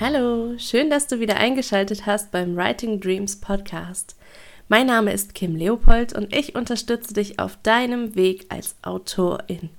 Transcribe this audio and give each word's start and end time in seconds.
Hallo, 0.00 0.58
schön, 0.58 0.90
dass 0.90 1.06
du 1.06 1.20
wieder 1.20 1.36
eingeschaltet 1.36 2.04
hast 2.04 2.32
beim 2.32 2.56
Writing 2.56 2.98
Dreams 2.98 3.36
Podcast. 3.36 4.16
Mein 4.66 4.88
Name 4.88 5.12
ist 5.12 5.36
Kim 5.36 5.54
Leopold 5.54 6.12
und 6.14 6.34
ich 6.34 6.56
unterstütze 6.56 7.14
dich 7.14 7.38
auf 7.38 7.56
deinem 7.62 8.16
Weg 8.16 8.46
als 8.48 8.74
Autorin. 8.82 9.70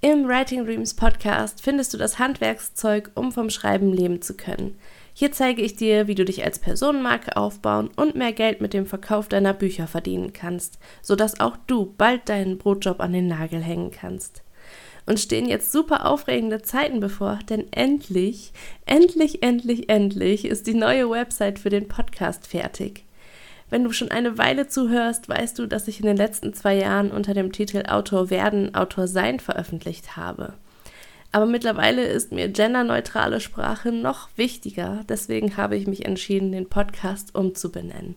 Im 0.00 0.28
Writing 0.28 0.64
Dreams 0.64 0.94
Podcast 0.94 1.60
findest 1.60 1.92
du 1.92 1.98
das 1.98 2.20
Handwerkszeug, 2.20 3.10
um 3.16 3.32
vom 3.32 3.50
Schreiben 3.50 3.92
leben 3.92 4.22
zu 4.22 4.34
können. 4.34 4.78
Hier 5.14 5.32
zeige 5.32 5.62
ich 5.62 5.74
dir, 5.74 6.06
wie 6.06 6.14
du 6.14 6.24
dich 6.24 6.44
als 6.44 6.60
Personenmarke 6.60 7.36
aufbauen 7.36 7.90
und 7.96 8.14
mehr 8.14 8.32
Geld 8.32 8.60
mit 8.60 8.72
dem 8.72 8.86
Verkauf 8.86 9.26
deiner 9.26 9.52
Bücher 9.52 9.88
verdienen 9.88 10.32
kannst, 10.32 10.78
sodass 11.02 11.40
auch 11.40 11.56
du 11.66 11.92
bald 11.98 12.28
deinen 12.28 12.56
Brotjob 12.56 13.00
an 13.00 13.12
den 13.12 13.26
Nagel 13.26 13.60
hängen 13.60 13.90
kannst 13.90 14.43
und 15.06 15.20
stehen 15.20 15.46
jetzt 15.46 15.72
super 15.72 16.06
aufregende 16.06 16.62
Zeiten 16.62 17.00
bevor, 17.00 17.38
denn 17.48 17.72
endlich, 17.72 18.52
endlich, 18.86 19.42
endlich, 19.42 19.88
endlich 19.88 20.44
ist 20.44 20.66
die 20.66 20.74
neue 20.74 21.10
Website 21.10 21.58
für 21.58 21.70
den 21.70 21.88
Podcast 21.88 22.46
fertig. 22.46 23.04
Wenn 23.70 23.84
du 23.84 23.92
schon 23.92 24.10
eine 24.10 24.38
Weile 24.38 24.68
zuhörst, 24.68 25.28
weißt 25.28 25.58
du, 25.58 25.66
dass 25.66 25.88
ich 25.88 25.98
in 26.00 26.06
den 26.06 26.16
letzten 26.16 26.54
zwei 26.54 26.76
Jahren 26.76 27.10
unter 27.10 27.34
dem 27.34 27.52
Titel 27.52 27.82
Autor 27.88 28.30
werden, 28.30 28.74
Autor 28.74 29.08
sein 29.08 29.40
veröffentlicht 29.40 30.16
habe. 30.16 30.54
Aber 31.32 31.46
mittlerweile 31.46 32.04
ist 32.04 32.30
mir 32.30 32.48
genderneutrale 32.48 33.40
Sprache 33.40 33.90
noch 33.90 34.28
wichtiger, 34.36 35.00
deswegen 35.08 35.56
habe 35.56 35.76
ich 35.76 35.88
mich 35.88 36.04
entschieden, 36.04 36.52
den 36.52 36.68
Podcast 36.68 37.34
umzubenennen. 37.34 38.14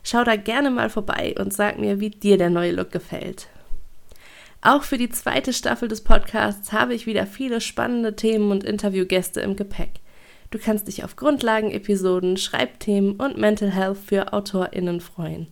Schau 0.03 0.23
da 0.23 0.35
gerne 0.35 0.71
mal 0.71 0.89
vorbei 0.89 1.35
und 1.37 1.53
sag 1.53 1.77
mir, 1.77 1.99
wie 1.99 2.09
dir 2.09 2.39
der 2.39 2.49
neue 2.49 2.71
Look 2.71 2.91
gefällt. 2.91 3.49
Auch 4.63 4.81
für 4.81 4.97
die 4.97 5.09
zweite 5.09 5.53
Staffel 5.53 5.87
des 5.87 6.03
Podcasts 6.03 6.71
habe 6.71 6.95
ich 6.95 7.05
wieder 7.05 7.27
viele 7.27 7.61
spannende 7.61 8.15
Themen 8.15 8.49
und 8.49 8.63
Interviewgäste 8.63 9.41
im 9.41 9.55
Gepäck. 9.55 9.99
Du 10.49 10.57
kannst 10.57 10.87
dich 10.87 11.03
auf 11.03 11.17
Grundlagenepisoden, 11.17 12.37
Schreibthemen 12.37 13.17
und 13.17 13.37
Mental 13.37 13.69
Health 13.69 13.99
für 13.99 14.33
AutorInnen 14.33 15.01
freuen. 15.01 15.49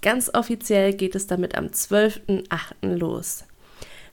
Ganz 0.00 0.30
offiziell 0.32 0.94
geht 0.94 1.14
es 1.14 1.26
damit 1.26 1.58
am 1.58 1.66
12.08. 1.66 2.96
los. 2.96 3.44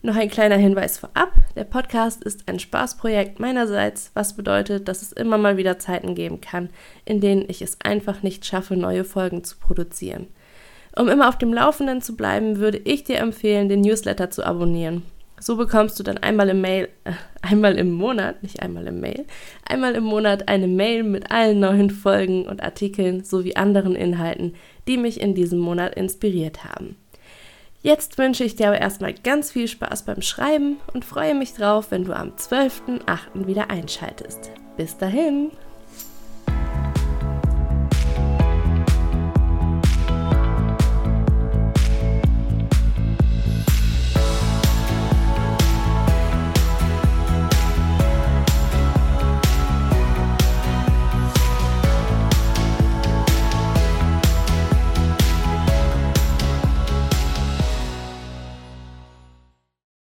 Noch 0.03 0.15
ein 0.15 0.29
kleiner 0.29 0.57
Hinweis 0.57 0.99
vorab. 0.99 1.33
Der 1.55 1.63
Podcast 1.63 2.23
ist 2.23 2.47
ein 2.47 2.59
Spaßprojekt 2.59 3.39
meinerseits, 3.39 4.11
was 4.13 4.35
bedeutet, 4.35 4.87
dass 4.87 5.01
es 5.01 5.11
immer 5.11 5.39
mal 5.39 5.57
wieder 5.57 5.79
Zeiten 5.79 6.13
geben 6.13 6.39
kann, 6.39 6.69
in 7.03 7.19
denen 7.19 7.45
ich 7.47 7.63
es 7.63 7.81
einfach 7.81 8.21
nicht 8.21 8.45
schaffe, 8.45 8.77
neue 8.77 9.03
Folgen 9.03 9.43
zu 9.43 9.57
produzieren. 9.57 10.27
Um 10.95 11.09
immer 11.09 11.27
auf 11.27 11.37
dem 11.37 11.53
Laufenden 11.53 12.01
zu 12.01 12.15
bleiben, 12.15 12.57
würde 12.57 12.79
ich 12.83 13.03
dir 13.05 13.17
empfehlen, 13.17 13.69
den 13.69 13.81
Newsletter 13.81 14.29
zu 14.29 14.45
abonnieren. 14.45 15.03
So 15.39 15.55
bekommst 15.55 15.99
du 15.99 16.03
dann 16.03 16.17
einmal 16.17 16.49
im 16.49 16.61
Mail, 16.61 16.89
äh, 17.03 17.11
einmal 17.41 17.77
im 17.77 17.91
Monat, 17.91 18.41
nicht 18.41 18.61
einmal 18.61 18.87
im 18.87 18.99
Mail, 18.99 19.25
einmal 19.67 19.93
im 19.93 20.03
Monat 20.03 20.47
eine 20.47 20.67
Mail 20.67 21.03
mit 21.03 21.31
allen 21.31 21.59
neuen 21.59 21.89
Folgen 21.89 22.47
und 22.47 22.63
Artikeln 22.63 23.23
sowie 23.23 23.55
anderen 23.55 23.95
Inhalten, 23.95 24.53
die 24.87 24.97
mich 24.97 25.21
in 25.21 25.35
diesem 25.35 25.59
Monat 25.59 25.95
inspiriert 25.95 26.65
haben. 26.65 26.97
Jetzt 27.87 28.17
wünsche 28.17 28.43
ich 28.43 28.57
dir 28.57 28.67
aber 28.67 28.81
erstmal 28.81 29.13
ganz 29.13 29.49
viel 29.49 29.69
Spaß 29.69 30.03
beim 30.03 30.21
Schreiben 30.21 30.75
und 30.93 31.05
freue 31.05 31.33
mich 31.33 31.53
drauf, 31.53 31.89
wenn 31.89 32.03
du 32.03 32.11
am 32.11 32.31
12.08. 32.31 33.47
wieder 33.47 33.69
einschaltest. 33.69 34.51
Bis 34.75 34.97
dahin! 34.97 35.51